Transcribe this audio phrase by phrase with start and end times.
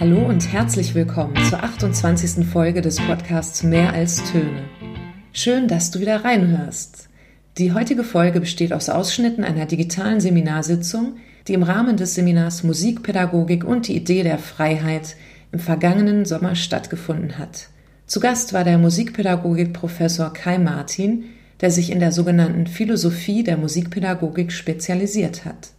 [0.00, 2.46] Hallo und herzlich willkommen zur 28.
[2.46, 4.62] Folge des Podcasts Mehr als Töne.
[5.34, 7.10] Schön, dass du wieder reinhörst.
[7.58, 13.62] Die heutige Folge besteht aus Ausschnitten einer digitalen Seminarsitzung, die im Rahmen des Seminars Musikpädagogik
[13.62, 15.16] und die Idee der Freiheit
[15.52, 17.68] im vergangenen Sommer stattgefunden hat.
[18.06, 21.24] Zu Gast war der Musikpädagogik-Professor Kai Martin,
[21.60, 25.72] der sich in der sogenannten Philosophie der Musikpädagogik spezialisiert hat.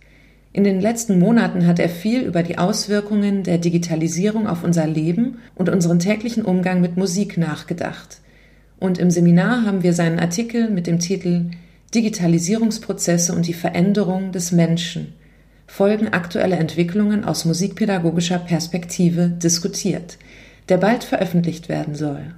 [0.53, 5.39] In den letzten Monaten hat er viel über die Auswirkungen der Digitalisierung auf unser Leben
[5.55, 8.19] und unseren täglichen Umgang mit Musik nachgedacht.
[8.77, 11.51] Und im Seminar haben wir seinen Artikel mit dem Titel
[11.93, 15.13] Digitalisierungsprozesse und die Veränderung des Menschen
[15.67, 20.17] Folgen aktueller Entwicklungen aus musikpädagogischer Perspektive diskutiert,
[20.67, 22.35] der bald veröffentlicht werden soll.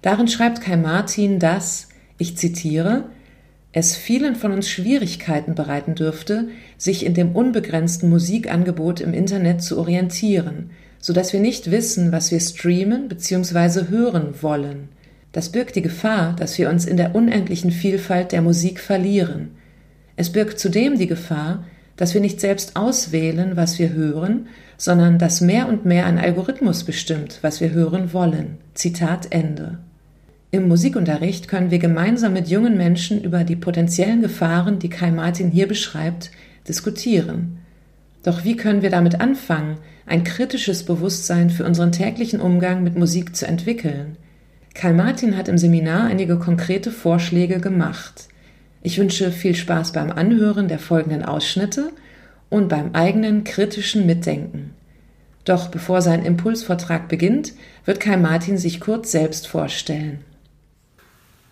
[0.00, 3.10] Darin schreibt Kai Martin, dass, ich zitiere,
[3.76, 6.48] es vielen von uns Schwierigkeiten bereiten dürfte,
[6.78, 12.30] sich in dem unbegrenzten Musikangebot im Internet zu orientieren, so dass wir nicht wissen, was
[12.30, 13.90] wir streamen bzw.
[13.90, 14.88] hören wollen.
[15.32, 19.50] Das birgt die Gefahr, dass wir uns in der unendlichen Vielfalt der Musik verlieren.
[20.16, 21.66] Es birgt zudem die Gefahr,
[21.98, 24.46] dass wir nicht selbst auswählen, was wir hören,
[24.78, 28.56] sondern dass mehr und mehr ein Algorithmus bestimmt, was wir hören wollen.
[28.72, 29.80] Zitat Ende.
[30.56, 35.50] Im Musikunterricht können wir gemeinsam mit jungen Menschen über die potenziellen Gefahren, die Kai Martin
[35.50, 36.30] hier beschreibt,
[36.66, 37.58] diskutieren.
[38.22, 43.36] Doch wie können wir damit anfangen, ein kritisches Bewusstsein für unseren täglichen Umgang mit Musik
[43.36, 44.16] zu entwickeln?
[44.72, 48.28] Kai Martin hat im Seminar einige konkrete Vorschläge gemacht.
[48.82, 51.90] Ich wünsche viel Spaß beim Anhören der folgenden Ausschnitte
[52.48, 54.70] und beim eigenen kritischen Mitdenken.
[55.44, 57.52] Doch bevor sein Impulsvortrag beginnt,
[57.84, 60.20] wird Kai Martin sich kurz selbst vorstellen.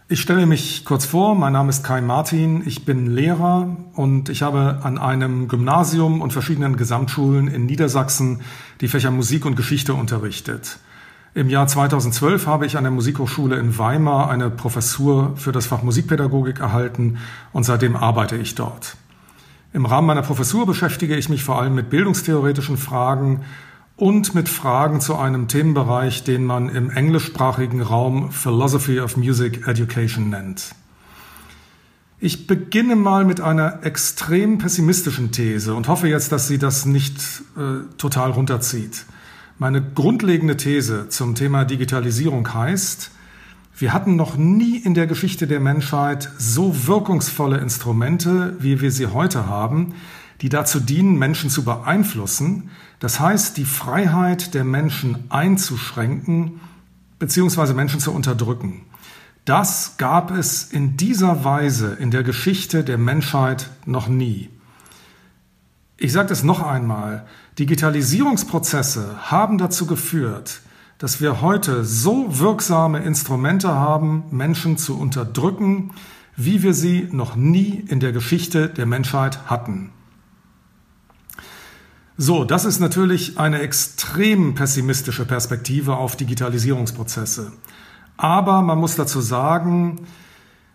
[0.06, 4.42] Ich stelle mich kurz vor, mein Name ist Kai Martin, ich bin Lehrer und ich
[4.42, 8.42] habe an einem Gymnasium und verschiedenen Gesamtschulen in Niedersachsen
[8.82, 10.78] die Fächer Musik und Geschichte unterrichtet.
[11.32, 15.82] Im Jahr 2012 habe ich an der Musikhochschule in Weimar eine Professur für das Fach
[15.82, 17.16] Musikpädagogik erhalten
[17.54, 18.98] und seitdem arbeite ich dort.
[19.72, 23.40] Im Rahmen meiner Professur beschäftige ich mich vor allem mit bildungstheoretischen Fragen
[23.96, 30.30] und mit Fragen zu einem Themenbereich, den man im englischsprachigen Raum Philosophy of Music Education
[30.30, 30.74] nennt.
[32.18, 37.20] Ich beginne mal mit einer extrem pessimistischen These und hoffe jetzt, dass sie das nicht
[37.56, 39.04] äh, total runterzieht.
[39.58, 43.10] Meine grundlegende These zum Thema Digitalisierung heißt,
[43.76, 49.08] wir hatten noch nie in der Geschichte der Menschheit so wirkungsvolle Instrumente, wie wir sie
[49.08, 49.94] heute haben,
[50.40, 52.70] die dazu dienen, Menschen zu beeinflussen,
[53.04, 56.62] das heißt, die Freiheit der Menschen einzuschränken
[57.18, 57.74] bzw.
[57.74, 58.86] Menschen zu unterdrücken.
[59.44, 64.48] Das gab es in dieser Weise in der Geschichte der Menschheit noch nie.
[65.98, 67.26] Ich sage es noch einmal,
[67.58, 70.62] Digitalisierungsprozesse haben dazu geführt,
[70.96, 75.90] dass wir heute so wirksame Instrumente haben, Menschen zu unterdrücken,
[76.36, 79.92] wie wir sie noch nie in der Geschichte der Menschheit hatten.
[82.16, 87.52] So, das ist natürlich eine extrem pessimistische Perspektive auf Digitalisierungsprozesse.
[88.16, 90.06] Aber man muss dazu sagen,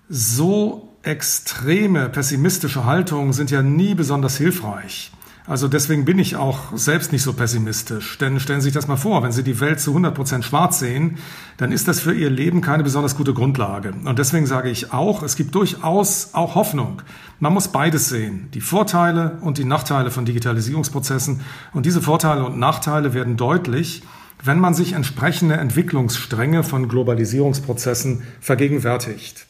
[0.10, 5.12] so extreme pessimistische Haltungen sind ja nie besonders hilfreich.
[5.50, 8.20] Also deswegen bin ich auch selbst nicht so pessimistisch.
[8.20, 10.78] Denn stellen Sie sich das mal vor, wenn Sie die Welt zu 100 Prozent schwarz
[10.78, 11.18] sehen,
[11.58, 13.96] dann ist das für Ihr Leben keine besonders gute Grundlage.
[14.06, 17.02] Und deswegen sage ich auch, es gibt durchaus auch Hoffnung.
[17.40, 21.42] Man muss beides sehen, die Vorteile und die Nachteile von Digitalisierungsprozessen.
[21.74, 24.04] Und diese Vorteile und Nachteile werden deutlich,
[24.44, 29.48] wenn man sich entsprechende Entwicklungsstränge von Globalisierungsprozessen vergegenwärtigt.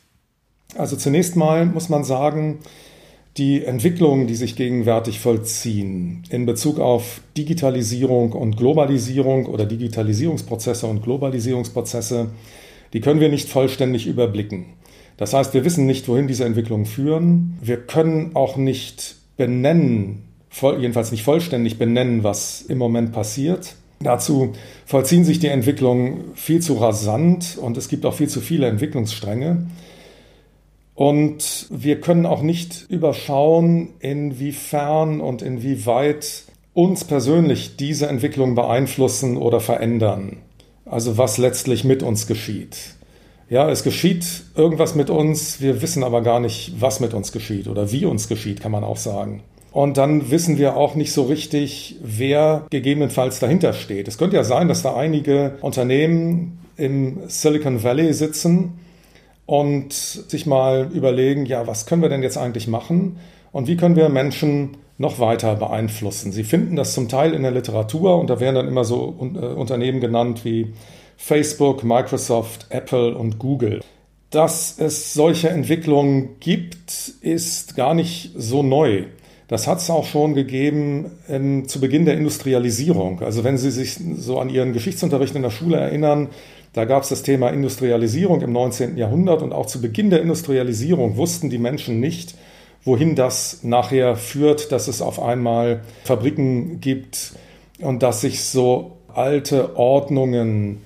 [0.77, 2.59] Also zunächst mal muss man sagen,
[3.39, 11.01] die Entwicklungen, die sich gegenwärtig vollziehen in Bezug auf Digitalisierung und Globalisierung oder Digitalisierungsprozesse und
[11.03, 12.27] Globalisierungsprozesse,
[12.93, 14.65] die können wir nicht vollständig überblicken.
[15.15, 17.57] Das heißt, wir wissen nicht, wohin diese Entwicklungen führen.
[17.61, 20.23] Wir können auch nicht benennen,
[20.79, 23.75] jedenfalls nicht vollständig benennen, was im Moment passiert.
[24.01, 24.53] Dazu
[24.85, 29.67] vollziehen sich die Entwicklungen viel zu rasant und es gibt auch viel zu viele Entwicklungsstränge.
[30.99, 36.43] Und wir können auch nicht überschauen, inwiefern und inwieweit
[36.73, 40.39] uns persönlich diese Entwicklung beeinflussen oder verändern.
[40.83, 42.95] Also was letztlich mit uns geschieht.
[43.49, 44.25] Ja, es geschieht
[44.55, 48.27] irgendwas mit uns, wir wissen aber gar nicht, was mit uns geschieht oder wie uns
[48.27, 49.41] geschieht, kann man auch sagen.
[49.71, 54.09] Und dann wissen wir auch nicht so richtig, wer gegebenenfalls dahinter steht.
[54.09, 58.73] Es könnte ja sein, dass da einige Unternehmen im Silicon Valley sitzen,
[59.49, 63.17] und sich mal überlegen, ja, was können wir denn jetzt eigentlich machen
[63.51, 66.31] und wie können wir Menschen noch weiter beeinflussen.
[66.31, 69.39] Sie finden das zum Teil in der Literatur und da werden dann immer so äh,
[69.39, 70.73] Unternehmen genannt wie
[71.17, 73.79] Facebook, Microsoft, Apple und Google.
[74.29, 79.05] Dass es solche Entwicklungen gibt, ist gar nicht so neu.
[79.47, 83.23] Das hat es auch schon gegeben ähm, zu Beginn der Industrialisierung.
[83.23, 86.29] Also wenn Sie sich so an Ihren Geschichtsunterricht in der Schule erinnern,
[86.73, 88.97] da gab es das Thema Industrialisierung im 19.
[88.97, 92.35] Jahrhundert und auch zu Beginn der Industrialisierung wussten die Menschen nicht,
[92.83, 97.33] wohin das nachher führt, dass es auf einmal Fabriken gibt
[97.79, 100.81] und dass sich so alte Ordnungen,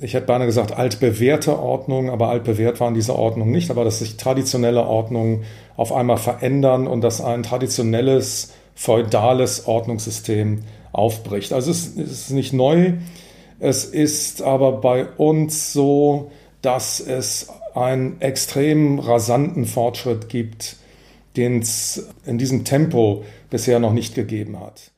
[0.00, 4.16] ich hätte beinahe gesagt altbewährte Ordnungen, aber altbewährt waren diese Ordnungen nicht, aber dass sich
[4.16, 5.42] traditionelle Ordnungen
[5.76, 10.62] auf einmal verändern und dass ein traditionelles feudales Ordnungssystem
[10.92, 11.52] aufbricht.
[11.52, 12.92] Also es ist nicht neu,
[13.58, 16.30] es ist aber bei uns so,
[16.62, 20.76] dass es einen extrem rasanten Fortschritt gibt,
[21.36, 24.92] den es in diesem Tempo bisher noch nicht gegeben hat.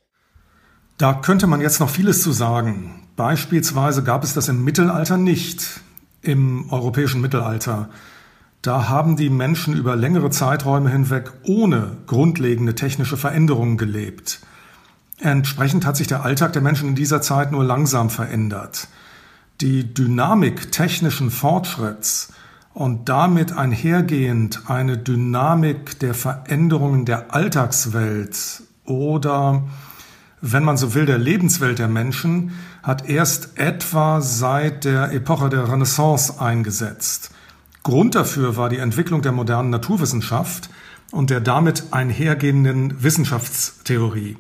[0.97, 3.09] Da könnte man jetzt noch vieles zu sagen.
[3.17, 5.81] Beispielsweise gab es das im Mittelalter nicht,
[6.23, 7.91] im europäischen Mittelalter.
[8.63, 14.41] Da haben die Menschen über längere Zeiträume hinweg ohne grundlegende technische Veränderungen gelebt.
[15.21, 18.89] Entsprechend hat sich der Alltag der Menschen in dieser Zeit nur langsam verändert.
[19.61, 22.33] Die Dynamik technischen Fortschritts
[22.73, 29.65] und damit einhergehend eine Dynamik der Veränderungen der Alltagswelt oder,
[30.41, 32.53] wenn man so will, der Lebenswelt der Menschen
[32.85, 37.33] hat erst etwa seit der Epoche der Renaissance eingesetzt.
[37.83, 40.71] Grund dafür war die Entwicklung der modernen Naturwissenschaft
[41.11, 44.37] und der damit einhergehenden Wissenschaftstheorie.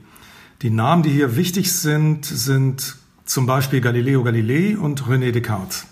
[0.60, 5.86] Die Namen, die hier wichtig sind, sind zum Beispiel Galileo Galilei und René Descartes.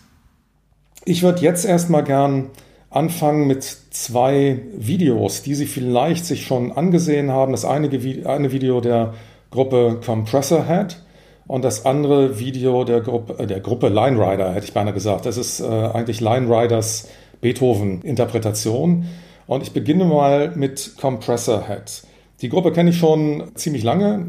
[1.05, 2.51] Ich würde jetzt erstmal gern
[2.91, 7.53] anfangen mit zwei Videos, die Sie vielleicht sich schon angesehen haben.
[7.53, 7.89] Das eine,
[8.25, 9.15] eine Video der
[9.53, 11.01] Gruppe Compressor Head
[11.47, 15.27] und das andere Video der Gruppe, äh, der Gruppe Line Rider, hätte ich beinahe gesagt.
[15.27, 17.09] Das ist äh, eigentlich Line Riders
[17.41, 19.07] Beethoven-Interpretation.
[19.47, 22.03] Und ich beginne mal mit Compressor Head.
[22.41, 24.27] Die Gruppe kenne ich schon ziemlich lange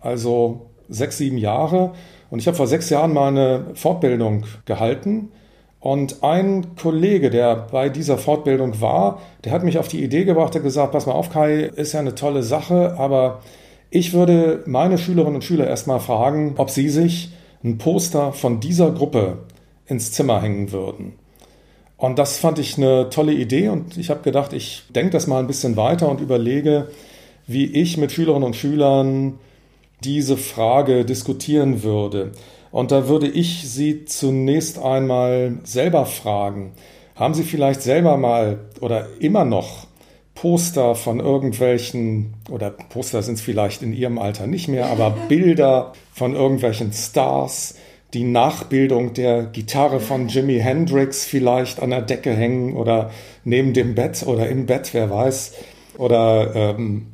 [0.00, 1.92] also sechs, sieben Jahre.
[2.30, 5.30] Und ich habe vor sechs Jahren mal eine Fortbildung gehalten.
[5.80, 10.54] Und ein Kollege, der bei dieser Fortbildung war, der hat mich auf die Idee gebracht,
[10.54, 13.40] hat gesagt, pass mal auf, Kai, ist ja eine tolle Sache, aber
[13.90, 17.30] ich würde meine Schülerinnen und Schüler erstmal fragen, ob sie sich
[17.64, 19.38] ein Poster von dieser Gruppe
[19.86, 21.14] ins Zimmer hängen würden.
[21.96, 25.40] Und das fand ich eine tolle Idee und ich habe gedacht, ich denke das mal
[25.40, 26.88] ein bisschen weiter und überlege,
[27.46, 29.38] wie ich mit Schülerinnen und Schülern
[30.04, 32.32] diese Frage diskutieren würde.
[32.70, 36.72] Und da würde ich Sie zunächst einmal selber fragen,
[37.14, 39.86] haben Sie vielleicht selber mal oder immer noch
[40.34, 45.94] Poster von irgendwelchen, oder Poster sind es vielleicht in Ihrem Alter nicht mehr, aber Bilder
[46.12, 47.74] von irgendwelchen Stars,
[48.14, 53.10] die Nachbildung der Gitarre von Jimi Hendrix vielleicht an der Decke hängen oder
[53.44, 55.54] neben dem Bett oder im Bett, wer weiß.
[55.98, 57.08] Oder ähm,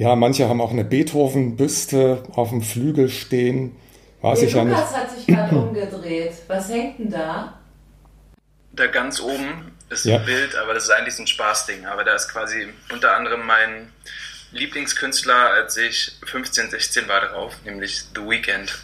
[0.00, 3.76] ja, manche haben auch eine Beethoven-Büste auf dem Flügel stehen.
[4.22, 4.96] Weiß hey, ich Lukas ja nicht.
[4.96, 6.32] hat sich gerade umgedreht.
[6.48, 7.60] Was hängt denn da?
[8.72, 10.16] Da ganz oben ist ja.
[10.16, 11.84] ein Bild, aber das ist eigentlich so ein Spaßding.
[11.84, 13.92] Aber da ist quasi unter anderem mein
[14.52, 18.82] Lieblingskünstler, als ich 15, 16 war drauf, nämlich The Weeknd.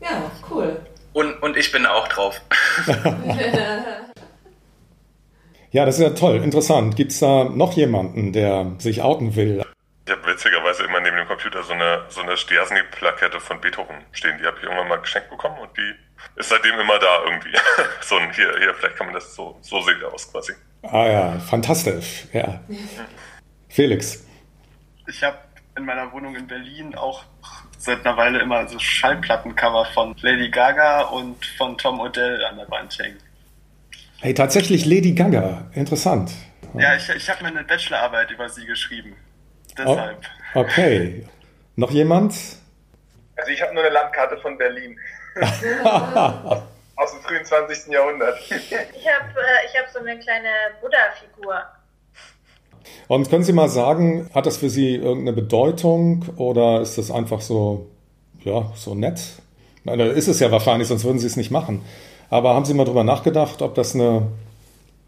[0.00, 0.80] ja, cool.
[1.12, 2.40] Und, und ich bin auch drauf.
[5.70, 6.96] ja, das ist ja toll, interessant.
[6.96, 9.62] Gibt es da noch jemanden, der sich outen will?
[10.04, 14.36] Ich habe witzigerweise immer neben dem Computer so eine, so eine Stiasny-Plakette von Beethoven stehen.
[14.38, 15.94] Die habe ich irgendwann mal geschenkt bekommen und die
[16.36, 17.52] ist seitdem immer da irgendwie.
[18.00, 20.54] so ein, hier, hier, vielleicht kann man das so, so sehen aus quasi.
[20.82, 22.60] Ah ja, fantastisch, ja.
[23.68, 24.26] Felix.
[25.06, 25.38] Ich habe
[25.76, 27.22] in meiner Wohnung in Berlin auch
[27.78, 32.68] seit einer Weile immer so Schallplattencover von Lady Gaga und von Tom Odell an der
[32.70, 33.18] Wand hängen.
[34.20, 35.70] Hey, tatsächlich Lady Gaga.
[35.74, 36.32] Interessant.
[36.74, 39.16] Ja, ich, ich habe mir eine Bachelorarbeit über sie geschrieben.
[39.76, 40.18] Deshalb.
[40.54, 41.26] Okay.
[41.76, 42.34] Noch jemand?
[43.36, 44.98] Also ich habe nur eine Landkarte von Berlin.
[46.96, 47.92] Aus dem frühen 20.
[47.92, 48.38] Jahrhundert.
[48.50, 50.48] ich habe äh, hab so eine kleine
[50.80, 51.62] Buddha-Figur.
[53.08, 57.40] Und können Sie mal sagen, hat das für Sie irgendeine Bedeutung oder ist das einfach
[57.40, 57.90] so,
[58.44, 59.20] ja, so nett?
[59.84, 61.84] Nein, ist es ja wahrscheinlich, sonst würden Sie es nicht machen.
[62.30, 64.28] Aber haben Sie mal drüber nachgedacht, ob das eine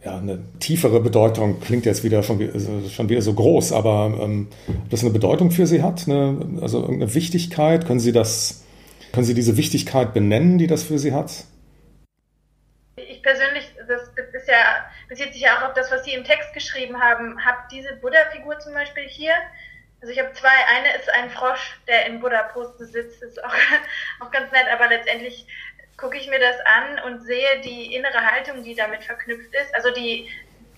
[0.05, 4.49] ja, eine tiefere Bedeutung klingt jetzt wieder schon, also schon wieder so groß, aber ähm,
[4.69, 8.65] ob das eine Bedeutung für Sie hat, eine, also irgendeine Wichtigkeit, können Sie das,
[9.13, 11.45] können Sie diese Wichtigkeit benennen, die das für Sie hat?
[12.97, 14.03] Ich persönlich, das
[14.35, 17.59] ist ja, bezieht sich ja auch auf das, was Sie im Text geschrieben haben, habe
[17.73, 19.33] diese Buddha-Figur zum Beispiel hier.
[20.03, 20.51] Also ich habe zwei.
[20.77, 23.23] Eine ist ein Frosch, der in Buddha-Posten sitzt.
[23.23, 23.55] Ist auch,
[24.21, 25.47] auch ganz nett, aber letztendlich
[25.97, 29.91] gucke ich mir das an und sehe die innere Haltung, die damit verknüpft ist, also
[29.93, 30.29] die,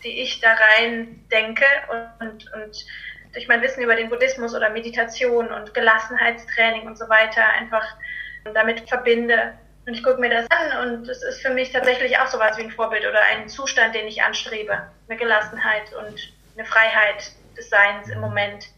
[0.04, 1.64] die ich da rein denke
[2.20, 2.86] und, und
[3.32, 7.84] durch mein Wissen über den Buddhismus oder Meditation und Gelassenheitstraining und so weiter einfach
[8.54, 9.54] damit verbinde.
[9.86, 12.62] Und ich gucke mir das an und es ist für mich tatsächlich auch sowas wie
[12.62, 14.90] ein Vorbild oder ein Zustand, den ich anstrebe.
[15.08, 18.68] Eine Gelassenheit und eine Freiheit des Seins im Moment.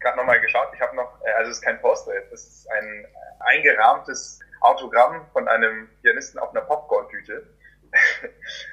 [0.00, 3.06] Gerade nochmal geschaut, ich habe noch, äh, also es ist kein Poster, es ist ein
[3.40, 7.46] eingerahmtes Autogramm von einem Pianisten auf einer Popcorn-Tüte.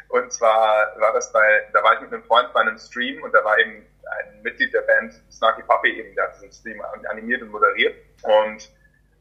[0.10, 3.34] und zwar war das bei, da war ich mit einem Freund bei einem Stream und
[3.34, 3.86] da war eben
[4.20, 7.96] ein Mitglied der Band Snarky Puppy eben, der hat diesen Stream animiert und moderiert.
[8.24, 8.72] Und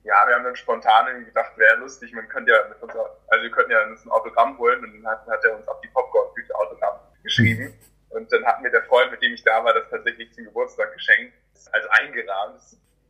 [0.04, 3.50] ja, wir haben dann spontan gedacht, wäre lustig, man könnte ja mit unserer, also wir
[3.50, 6.54] könnten ja uns ein Autogramm holen und dann hat, hat er uns auf die Popcorn-Tüte
[6.54, 7.75] Autogramm geschrieben.
[8.10, 10.92] Und dann hat mir der Freund, mit dem ich da war, das tatsächlich zum Geburtstag
[10.92, 11.34] geschenkt.
[11.73, 12.61] Also eingerahmt.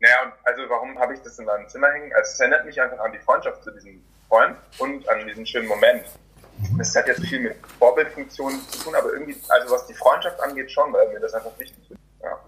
[0.00, 2.12] Naja, und also warum habe ich das in meinem Zimmer hängen?
[2.14, 5.68] Also es erinnert mich einfach an die Freundschaft zu diesem Freund und an diesen schönen
[5.68, 6.04] Moment.
[6.78, 10.70] Das hat jetzt viel mit Vorbildfunktionen zu tun, aber irgendwie, also was die Freundschaft angeht,
[10.70, 12.00] schon, weil mir das einfach wichtig ist.
[12.22, 12.38] Ja,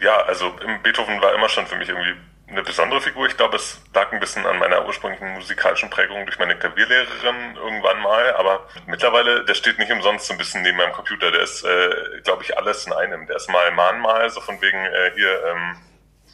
[0.00, 0.50] ja also
[0.82, 2.16] Beethoven war immer schon für mich irgendwie
[2.50, 3.26] eine besondere Figur.
[3.26, 8.00] Ich glaube, es lag ein bisschen an meiner ursprünglichen musikalischen Prägung durch meine Klavierlehrerin irgendwann
[8.00, 8.34] mal.
[8.36, 11.30] Aber mittlerweile, der steht nicht umsonst so ein bisschen neben meinem Computer.
[11.30, 13.26] Der ist, äh, glaube ich, alles in einem.
[13.26, 15.76] Der ist mal Mahnmal, so von wegen äh, hier, ähm,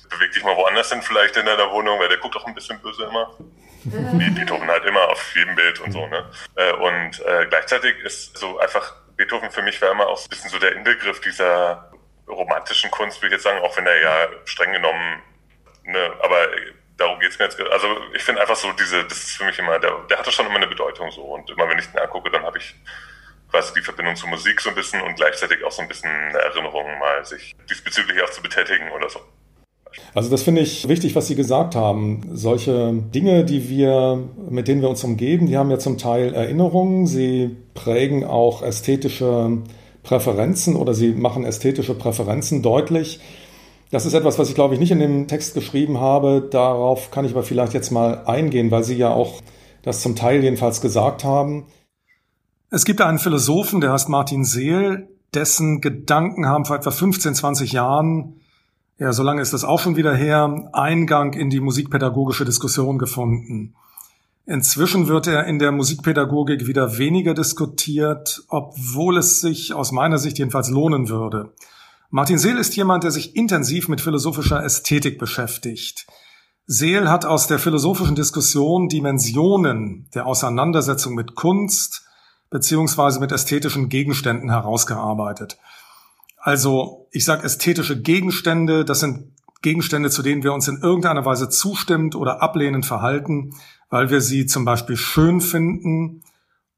[0.09, 2.81] beweg dich mal woanders hin, vielleicht in deiner Wohnung, weil der guckt auch ein bisschen
[2.81, 3.37] böse immer.
[3.85, 6.31] Wie Beethoven halt immer auf jedem Bild und so, ne?
[6.55, 10.31] Äh, und äh, gleichzeitig ist so einfach, Beethoven für mich war immer auch so ein
[10.31, 11.91] bisschen so der Inbegriff dieser
[12.27, 15.23] romantischen Kunst, würde ich jetzt sagen, auch wenn er ja streng genommen
[15.85, 16.49] ne, aber
[16.97, 17.61] darum geht's mir jetzt.
[17.61, 20.47] Also ich finde einfach so diese, das ist für mich immer, der, der hatte schon
[20.47, 21.23] immer eine Bedeutung so.
[21.23, 22.75] Und immer wenn ich den angucke, dann habe ich
[23.51, 26.39] quasi die Verbindung zur Musik so ein bisschen und gleichzeitig auch so ein bisschen eine
[26.39, 29.21] Erinnerung, mal sich diesbezüglich auch zu betätigen oder so.
[30.13, 32.31] Also das finde ich wichtig, was Sie gesagt haben.
[32.33, 37.07] Solche Dinge, die wir, mit denen wir uns umgeben, die haben ja zum Teil Erinnerungen.
[37.07, 39.59] Sie prägen auch ästhetische
[40.03, 43.21] Präferenzen oder sie machen ästhetische Präferenzen deutlich.
[43.91, 46.47] Das ist etwas, was ich glaube ich nicht in dem Text geschrieben habe.
[46.51, 49.41] Darauf kann ich aber vielleicht jetzt mal eingehen, weil Sie ja auch
[49.83, 51.67] das zum Teil jedenfalls gesagt haben.
[52.71, 57.73] Es gibt einen Philosophen, der heißt Martin Seel, dessen Gedanken haben vor etwa 15, 20
[57.73, 58.41] Jahren,
[58.99, 63.75] ja, so lange ist das auch schon wieder her, Eingang in die musikpädagogische Diskussion gefunden.
[64.47, 70.39] Inzwischen wird er in der Musikpädagogik wieder weniger diskutiert, obwohl es sich aus meiner Sicht
[70.39, 71.55] jedenfalls lohnen würde.
[72.17, 76.07] Martin Seel ist jemand, der sich intensiv mit philosophischer Ästhetik beschäftigt.
[76.65, 82.07] Seel hat aus der philosophischen Diskussion Dimensionen der Auseinandersetzung mit Kunst
[82.51, 85.59] beziehungsweise mit ästhetischen Gegenständen herausgearbeitet.
[86.39, 91.49] Also, ich sage ästhetische Gegenstände, das sind Gegenstände, zu denen wir uns in irgendeiner Weise
[91.49, 93.57] zustimmend oder ablehnend verhalten,
[93.91, 96.23] weil wir sie zum Beispiel schön finden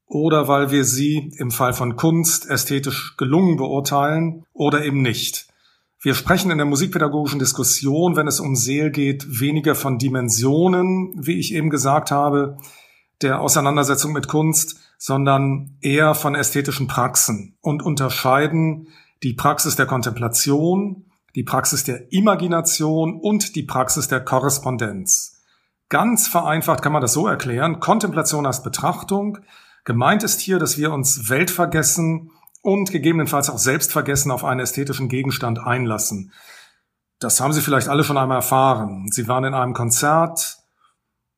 [0.07, 5.47] oder weil wir sie im Fall von Kunst ästhetisch gelungen beurteilen oder eben nicht.
[6.01, 11.39] Wir sprechen in der musikpädagogischen Diskussion, wenn es um Seel geht, weniger von Dimensionen, wie
[11.39, 12.57] ich eben gesagt habe,
[13.21, 18.89] der Auseinandersetzung mit Kunst, sondern eher von ästhetischen Praxen und unterscheiden
[19.23, 25.43] die Praxis der Kontemplation, die Praxis der Imagination und die Praxis der Korrespondenz.
[25.89, 27.79] Ganz vereinfacht kann man das so erklären.
[27.79, 29.39] Kontemplation als Betrachtung,
[29.87, 35.59] Gemeint ist hier, dass wir uns weltvergessen und gegebenenfalls auch selbstvergessen auf einen ästhetischen Gegenstand
[35.59, 36.33] einlassen.
[37.19, 39.09] Das haben Sie vielleicht alle schon einmal erfahren.
[39.13, 40.57] Sie waren in einem Konzert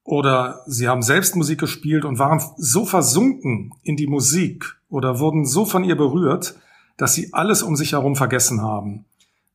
[0.04, 5.46] oder Sie haben selbst Musik gespielt und waren so versunken in die Musik oder wurden
[5.46, 6.56] so von ihr berührt,
[6.98, 9.06] dass Sie alles um sich herum vergessen haben.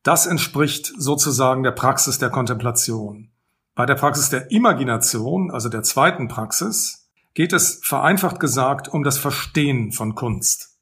[0.03, 3.27] Das entspricht sozusagen der Praxis der Kontemplation.
[3.75, 7.04] Bei der Praxis der Imagination, also der zweiten Praxis,
[7.35, 10.79] geht es vereinfacht gesagt um das Verstehen von Kunst.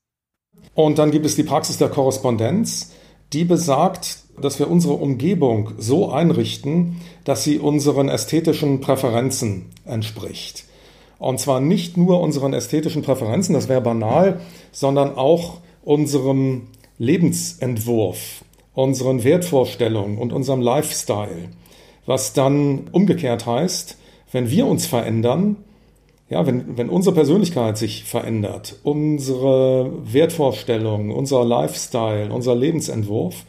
[0.76, 2.94] Und dann gibt es die Praxis der Korrespondenz,
[3.34, 10.66] die besagt, dass wir unsere Umgebung so einrichten, dass sie unseren ästhetischen Präferenzen entspricht.
[11.20, 14.40] Und zwar nicht nur unseren ästhetischen Präferenzen, das wäre banal,
[14.72, 16.68] sondern auch unserem
[16.98, 18.44] Lebensentwurf,
[18.74, 21.50] unseren Wertvorstellungen und unserem Lifestyle.
[22.06, 23.98] Was dann umgekehrt heißt,
[24.32, 25.58] wenn wir uns verändern,
[26.34, 33.46] ja, wenn, wenn unsere Persönlichkeit sich verändert, unsere Wertvorstellungen, unser Lifestyle, unser Lebensentwurf,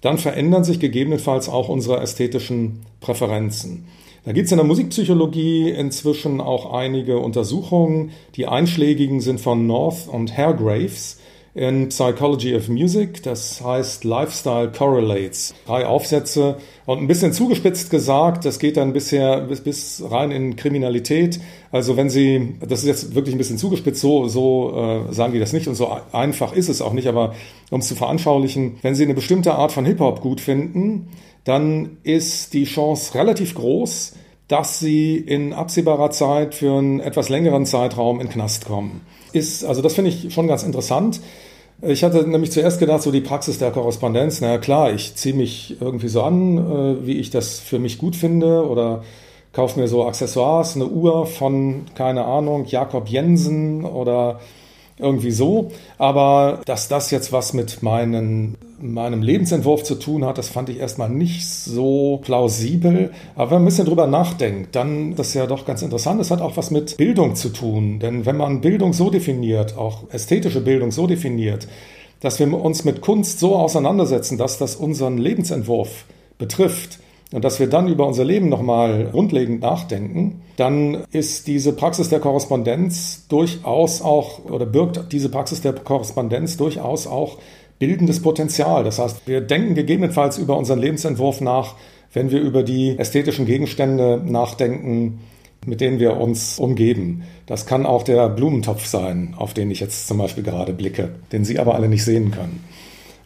[0.00, 3.86] dann verändern sich gegebenenfalls auch unsere ästhetischen Präferenzen.
[4.24, 8.10] Da gibt es in der Musikpsychologie inzwischen auch einige Untersuchungen.
[8.34, 11.20] Die einschlägigen sind von North und Hargraves,
[11.54, 15.54] in Psychology of Music, das heißt Lifestyle Correlates.
[15.66, 20.56] Drei Aufsätze und ein bisschen zugespitzt gesagt, das geht dann bisher bis, bis rein in
[20.56, 21.40] Kriminalität.
[21.74, 25.40] Also wenn Sie, das ist jetzt wirklich ein bisschen zugespitzt, so, so äh, sagen die
[25.40, 27.34] das nicht und so einfach ist es auch nicht, aber
[27.72, 31.08] um es zu veranschaulichen, wenn Sie eine bestimmte Art von Hip-Hop gut finden,
[31.42, 34.12] dann ist die Chance relativ groß,
[34.46, 39.00] dass Sie in absehbarer Zeit für einen etwas längeren Zeitraum in Knast kommen.
[39.32, 41.20] Ist, also das finde ich schon ganz interessant.
[41.82, 45.76] Ich hatte nämlich zuerst gedacht, so die Praxis der Korrespondenz, naja klar, ich ziehe mich
[45.80, 49.02] irgendwie so an, äh, wie ich das für mich gut finde oder
[49.54, 54.40] kaufe mir so Accessoires, eine Uhr von, keine Ahnung, Jakob Jensen oder
[54.98, 55.70] irgendwie so.
[55.98, 60.78] Aber dass das jetzt was mit meinen, meinem Lebensentwurf zu tun hat, das fand ich
[60.78, 63.12] erstmal nicht so plausibel.
[63.34, 66.20] Aber wenn man ein bisschen drüber nachdenkt, dann das ist ja doch ganz interessant.
[66.20, 67.98] Es hat auch was mit Bildung zu tun.
[67.98, 71.66] Denn wenn man Bildung so definiert, auch ästhetische Bildung so definiert,
[72.20, 76.06] dass wir uns mit Kunst so auseinandersetzen, dass das unseren Lebensentwurf
[76.38, 76.98] betrifft,
[77.34, 82.20] und dass wir dann über unser Leben nochmal grundlegend nachdenken, dann ist diese Praxis der
[82.20, 87.38] Korrespondenz durchaus auch oder birgt diese Praxis der Korrespondenz durchaus auch
[87.80, 88.84] bildendes Potenzial.
[88.84, 91.74] Das heißt, wir denken gegebenenfalls über unseren Lebensentwurf nach,
[92.12, 95.18] wenn wir über die ästhetischen Gegenstände nachdenken,
[95.66, 97.24] mit denen wir uns umgeben.
[97.46, 101.44] Das kann auch der Blumentopf sein, auf den ich jetzt zum Beispiel gerade blicke, den
[101.44, 102.62] Sie aber alle nicht sehen können.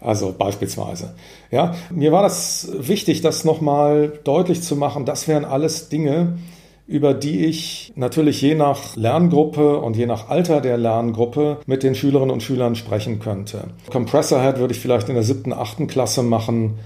[0.00, 1.14] Also beispielsweise.
[1.50, 5.05] Ja, mir war das wichtig, das nochmal deutlich zu machen.
[5.05, 6.38] Das wären alles Dinge,
[6.87, 11.95] über die ich natürlich je nach Lerngruppe und je nach Alter der Lerngruppe mit den
[11.95, 13.64] Schülerinnen und Schülern sprechen könnte.
[13.90, 16.78] Compressor Head würde ich vielleicht in der siebten, achten Klasse machen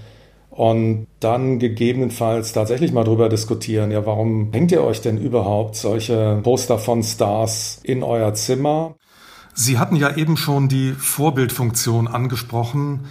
[0.49, 6.39] und dann gegebenenfalls tatsächlich mal drüber diskutieren, ja, warum hängt ihr euch denn überhaupt solche
[6.43, 8.95] Poster von Stars in euer Zimmer?
[9.53, 13.01] Sie hatten ja eben schon die Vorbildfunktion angesprochen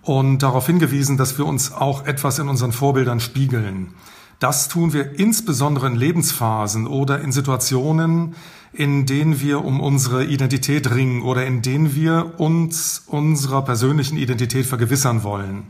[0.00, 3.94] und darauf hingewiesen, dass wir uns auch etwas in unseren Vorbildern spiegeln.
[4.38, 8.34] Das tun wir insbesondere in Lebensphasen oder in Situationen,
[8.72, 14.66] in denen wir um unsere Identität ringen oder in denen wir uns unserer persönlichen Identität
[14.66, 15.66] vergewissern wollen.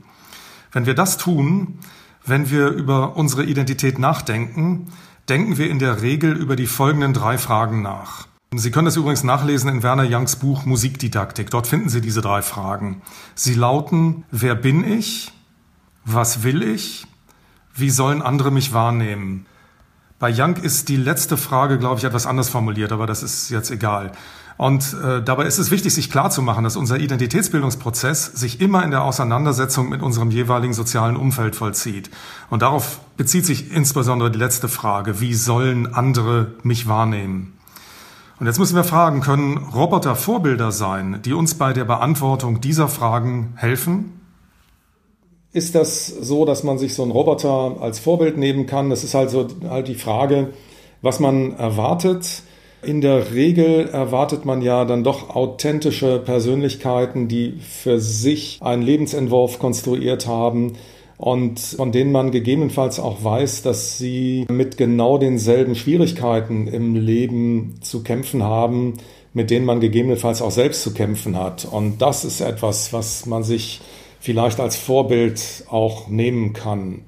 [0.70, 1.80] Wenn wir das tun,
[2.24, 4.86] wenn wir über unsere Identität nachdenken,
[5.28, 8.26] denken wir in der Regel über die folgenden drei Fragen nach.
[8.54, 11.48] Sie können das übrigens nachlesen in Werner Youngs Buch Musikdidaktik.
[11.48, 13.00] Dort finden Sie diese drei Fragen.
[13.34, 15.32] Sie lauten, wer bin ich?
[16.04, 17.06] Was will ich?
[17.74, 19.46] Wie sollen andere mich wahrnehmen?
[20.18, 23.70] Bei Young ist die letzte Frage, glaube ich, etwas anders formuliert, aber das ist jetzt
[23.70, 24.12] egal.
[24.58, 29.02] Und äh, dabei ist es wichtig, sich klarzumachen, dass unser Identitätsbildungsprozess sich immer in der
[29.02, 32.10] Auseinandersetzung mit unserem jeweiligen sozialen Umfeld vollzieht.
[32.50, 37.54] Und darauf bezieht sich insbesondere die letzte Frage, wie sollen andere mich wahrnehmen?
[38.42, 42.88] Und jetzt müssen wir fragen, können Roboter Vorbilder sein, die uns bei der Beantwortung dieser
[42.88, 44.20] Fragen helfen?
[45.52, 48.90] Ist das so, dass man sich so einen Roboter als Vorbild nehmen kann?
[48.90, 50.48] Das ist halt so halt die Frage,
[51.02, 52.42] was man erwartet.
[52.82, 59.60] In der Regel erwartet man ja dann doch authentische Persönlichkeiten, die für sich einen Lebensentwurf
[59.60, 60.72] konstruiert haben,
[61.22, 67.76] und von denen man gegebenenfalls auch weiß, dass sie mit genau denselben Schwierigkeiten im Leben
[67.80, 68.94] zu kämpfen haben,
[69.32, 71.64] mit denen man gegebenenfalls auch selbst zu kämpfen hat.
[71.64, 73.80] Und das ist etwas, was man sich
[74.18, 77.02] vielleicht als Vorbild auch nehmen kann.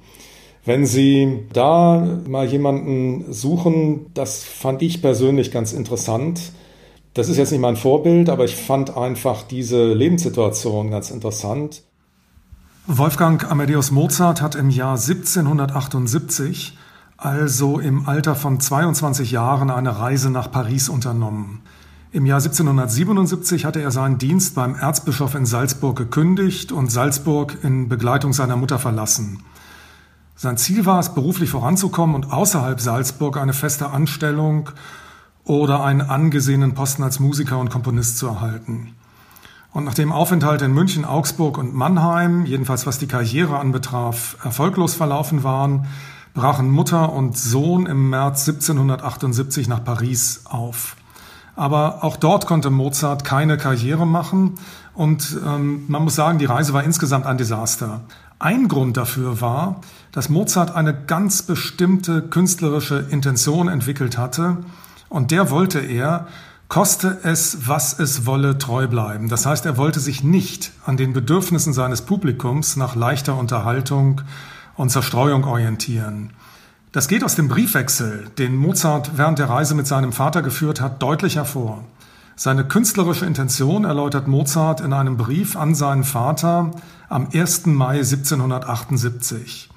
[0.64, 6.40] Wenn Sie da mal jemanden suchen, das fand ich persönlich ganz interessant.
[7.14, 11.82] Das ist jetzt nicht mein Vorbild, aber ich fand einfach diese Lebenssituation ganz interessant.
[12.86, 16.76] Wolfgang Amadeus Mozart hat im Jahr 1778,
[17.16, 21.62] also im Alter von 22 Jahren, eine Reise nach Paris unternommen.
[22.12, 27.88] Im Jahr 1777 hatte er seinen Dienst beim Erzbischof in Salzburg gekündigt und Salzburg in
[27.88, 29.42] Begleitung seiner Mutter verlassen.
[30.36, 34.68] Sein Ziel war es, beruflich voranzukommen und außerhalb Salzburg eine feste Anstellung
[35.44, 38.94] oder einen angesehenen Posten als Musiker und Komponist zu erhalten.
[39.74, 45.42] Und nachdem Aufenthalte in München, Augsburg und Mannheim, jedenfalls was die Karriere anbetraf, erfolglos verlaufen
[45.42, 45.86] waren,
[46.32, 50.94] brachen Mutter und Sohn im März 1778 nach Paris auf.
[51.56, 54.54] Aber auch dort konnte Mozart keine Karriere machen
[54.94, 58.02] und ähm, man muss sagen, die Reise war insgesamt ein Desaster.
[58.38, 59.80] Ein Grund dafür war,
[60.12, 64.58] dass Mozart eine ganz bestimmte künstlerische Intention entwickelt hatte
[65.08, 66.28] und der wollte er,
[66.68, 69.28] koste es, was es wolle, treu bleiben.
[69.28, 74.22] Das heißt, er wollte sich nicht an den Bedürfnissen seines Publikums nach leichter Unterhaltung
[74.76, 76.30] und Zerstreuung orientieren.
[76.92, 81.02] Das geht aus dem Briefwechsel, den Mozart während der Reise mit seinem Vater geführt hat,
[81.02, 81.84] deutlich hervor.
[82.36, 86.72] Seine künstlerische Intention erläutert Mozart in einem Brief an seinen Vater
[87.08, 87.66] am 1.
[87.66, 89.70] Mai 1778.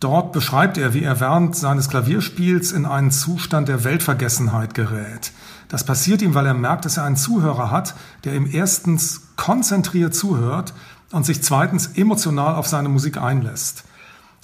[0.00, 5.32] Dort beschreibt er, wie er während seines Klavierspiels in einen Zustand der Weltvergessenheit gerät.
[5.68, 10.14] Das passiert ihm, weil er merkt, dass er einen Zuhörer hat, der ihm erstens konzentriert
[10.14, 10.72] zuhört
[11.12, 13.84] und sich zweitens emotional auf seine Musik einlässt.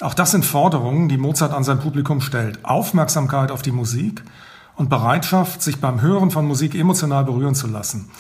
[0.03, 2.63] Auch das sind Forderungen, die Mozart an sein Publikum stellt.
[2.63, 4.23] Aufmerksamkeit auf die Musik
[4.75, 8.11] und Bereitschaft, sich beim Hören von Musik emotional berühren zu lassen.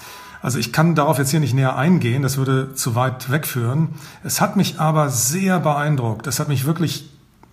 [0.40, 3.88] Also ich kann darauf jetzt hier nicht näher eingehen, das würde zu weit wegführen.
[4.24, 7.10] Es hat mich aber sehr beeindruckt, es hat mich wirklich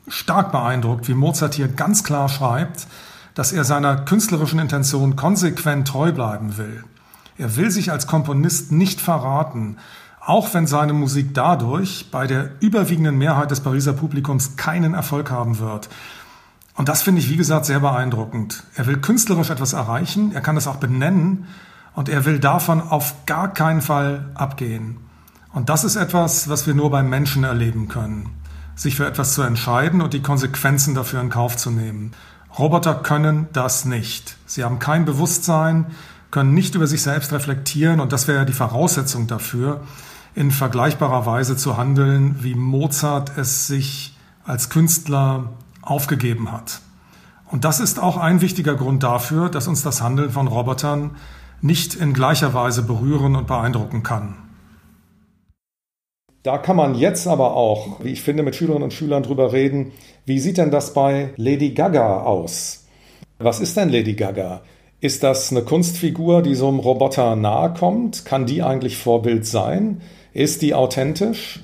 [0.07, 2.87] stark beeindruckt, wie Mozart hier ganz klar schreibt,
[3.35, 6.83] dass er seiner künstlerischen Intention konsequent treu bleiben will.
[7.37, 9.77] Er will sich als Komponist nicht verraten,
[10.19, 15.59] auch wenn seine Musik dadurch bei der überwiegenden Mehrheit des Pariser Publikums keinen Erfolg haben
[15.59, 15.89] wird.
[16.75, 18.63] Und das finde ich, wie gesagt, sehr beeindruckend.
[18.75, 21.47] Er will künstlerisch etwas erreichen, er kann es auch benennen
[21.93, 24.97] und er will davon auf gar keinen Fall abgehen.
[25.51, 28.29] Und das ist etwas, was wir nur beim Menschen erleben können.
[28.75, 32.11] Sich für etwas zu entscheiden und die Konsequenzen dafür in Kauf zu nehmen.
[32.57, 34.37] Roboter können das nicht.
[34.45, 35.87] Sie haben kein Bewusstsein,
[36.31, 39.81] können nicht über sich selbst reflektieren und das wäre ja die Voraussetzung dafür,
[40.35, 46.81] in vergleichbarer Weise zu handeln, wie Mozart es sich als Künstler aufgegeben hat.
[47.45, 51.11] Und das ist auch ein wichtiger Grund dafür, dass uns das Handeln von Robotern
[51.61, 54.35] nicht in gleicher Weise berühren und beeindrucken kann.
[56.43, 59.93] Da kann man jetzt aber auch, wie ich finde, mit Schülerinnen und Schülern drüber reden,
[60.25, 62.83] wie sieht denn das bei Lady Gaga aus?
[63.39, 64.61] Was ist denn Lady Gaga?
[64.99, 68.25] Ist das eine Kunstfigur, die so einem Roboter nahe kommt?
[68.25, 70.01] Kann die eigentlich Vorbild sein?
[70.33, 71.61] Ist die authentisch?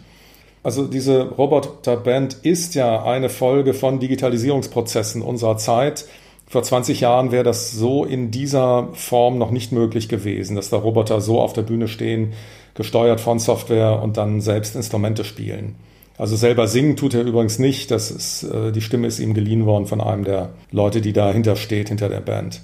[0.64, 6.06] Also diese Roboterband ist ja eine Folge von Digitalisierungsprozessen unserer Zeit.
[6.48, 10.78] Vor 20 Jahren wäre das so in dieser Form noch nicht möglich gewesen, dass da
[10.78, 12.34] Roboter so auf der Bühne stehen,
[12.80, 15.76] gesteuert von Software und dann selbst Instrumente spielen.
[16.18, 17.92] Also selber singen tut er übrigens nicht.
[17.92, 21.58] Das ist, äh, die Stimme ist ihm geliehen worden von einem der Leute, die dahinter
[21.58, 22.62] steht, hinter der Band.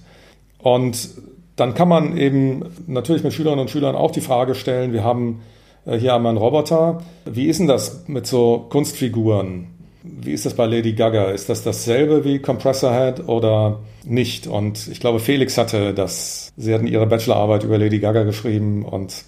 [0.58, 1.10] Und
[1.58, 5.41] dann kann man eben natürlich mit Schülerinnen und Schülern auch die Frage stellen, wir haben
[5.86, 7.01] äh, hier einmal einen Roboter.
[7.25, 9.67] Wie ist denn das mit so Kunstfiguren?
[10.01, 11.32] Wie ist das bei Lady Gaga?
[11.32, 14.47] Ist das dasselbe wie Compressor Head oder nicht?
[14.47, 16.54] Und ich glaube, Felix hatte das.
[16.56, 19.25] Sie hatten ihre Bachelorarbeit über Lady Gaga geschrieben und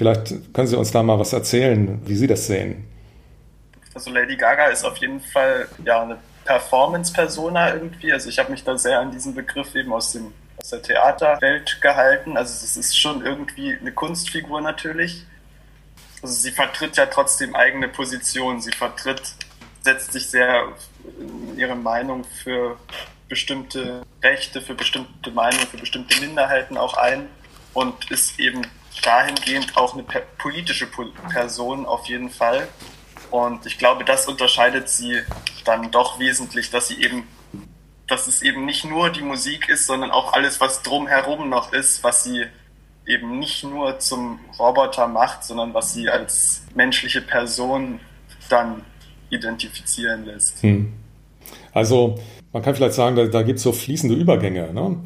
[0.00, 2.84] vielleicht können Sie uns da mal was erzählen, wie Sie das sehen.
[3.94, 8.12] Also Lady Gaga ist auf jeden Fall ja eine Performance-Persona irgendwie.
[8.12, 11.80] Also ich habe mich da sehr an diesen Begriff eben aus dem aus der Theaterwelt
[11.80, 12.36] gehalten.
[12.36, 15.26] Also es ist schon irgendwie eine Kunstfigur natürlich
[16.22, 18.60] also sie vertritt ja trotzdem eigene Positionen.
[18.60, 19.22] Sie vertritt,
[19.82, 20.68] setzt sich sehr
[21.18, 22.76] in ihre Meinung für
[23.28, 27.28] bestimmte Rechte, für bestimmte Meinungen, für bestimmte Minderheiten auch ein
[27.72, 28.62] und ist eben
[29.02, 30.04] dahingehend auch eine
[30.38, 30.88] politische
[31.30, 32.68] Person auf jeden Fall.
[33.30, 35.20] Und ich glaube, das unterscheidet sie
[35.64, 37.24] dann doch wesentlich, dass sie eben,
[38.08, 42.02] dass es eben nicht nur die Musik ist, sondern auch alles, was drumherum noch ist,
[42.02, 42.44] was sie
[43.06, 48.00] eben nicht nur zum Roboter macht, sondern was sie als menschliche Person
[48.48, 48.84] dann
[49.30, 50.62] identifizieren lässt.
[50.62, 50.92] Hm.
[51.72, 52.18] Also
[52.52, 54.72] man kann vielleicht sagen, da, da gibt es so fließende Übergänge.
[54.72, 54.96] Ne?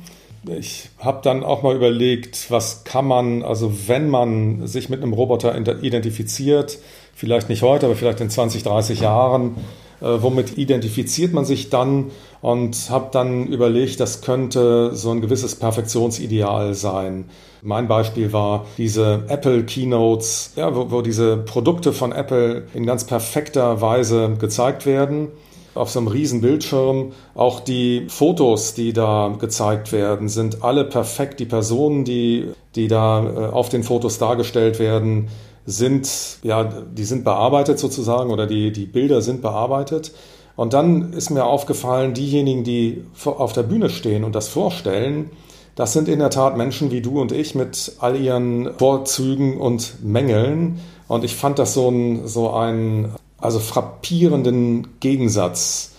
[0.47, 5.15] Ich habe dann auch mal überlegt, was kann man, also wenn man sich mit einem
[5.15, 6.79] Roboter identifiziert,
[7.15, 9.57] vielleicht nicht heute, aber vielleicht in 20, 30 Jahren,
[10.03, 12.11] äh, womit identifiziert man sich dann
[12.43, 17.31] und habe dann überlegt, das könnte so ein gewisses Perfektionsideal sein.
[17.63, 23.05] Mein Beispiel war diese Apple Keynotes, ja, wo, wo diese Produkte von Apple in ganz
[23.05, 25.29] perfekter Weise gezeigt werden
[25.75, 27.13] auf so einem riesen Bildschirm.
[27.35, 31.41] Auch die Fotos, die da gezeigt werden, sind alle perfekt.
[31.41, 35.29] Die Personen, die, die da äh, auf den Fotos dargestellt werden,
[35.67, 40.13] sind, ja, die sind bearbeitet sozusagen oder die, die Bilder sind bearbeitet.
[40.57, 45.31] Und dann ist mir aufgefallen, diejenigen, die auf der Bühne stehen und das vorstellen,
[45.75, 50.05] das sind in der Tat Menschen wie du und ich mit all ihren Vorzügen und
[50.05, 50.79] Mängeln.
[51.09, 53.13] Und ich fand das so ein, so einen,
[53.45, 55.93] also frappierenden Gegensatz.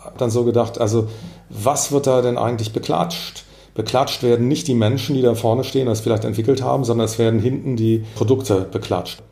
[0.00, 1.08] Hab dann so gedacht, also
[1.48, 3.44] was wird da denn eigentlich beklatscht?
[3.74, 7.18] Beklatscht werden nicht die Menschen, die da vorne stehen, das vielleicht entwickelt haben, sondern es
[7.18, 9.22] werden hinten die Produkte beklatscht.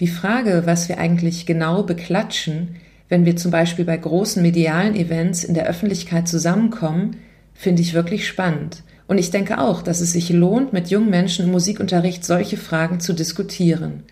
[0.00, 2.76] Die Frage, was wir eigentlich genau beklatschen,
[3.08, 7.18] wenn wir zum Beispiel bei großen medialen Events in der Öffentlichkeit zusammenkommen,
[7.54, 8.82] finde ich wirklich spannend.
[9.06, 12.98] Und ich denke auch, dass es sich lohnt, mit jungen Menschen im Musikunterricht solche Fragen
[12.98, 14.02] zu diskutieren.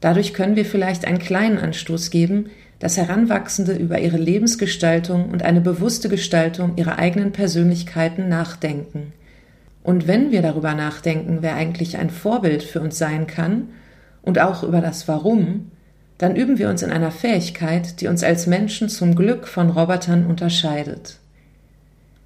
[0.00, 5.60] Dadurch können wir vielleicht einen kleinen Anstoß geben, dass Heranwachsende über ihre Lebensgestaltung und eine
[5.60, 9.12] bewusste Gestaltung ihrer eigenen Persönlichkeiten nachdenken.
[9.82, 13.68] Und wenn wir darüber nachdenken, wer eigentlich ein Vorbild für uns sein kann
[14.22, 15.70] und auch über das Warum,
[16.18, 20.26] dann üben wir uns in einer Fähigkeit, die uns als Menschen zum Glück von Robotern
[20.26, 21.18] unterscheidet.